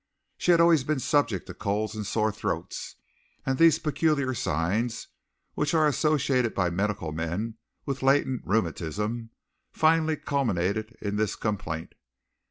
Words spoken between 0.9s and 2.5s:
subject to colds and sore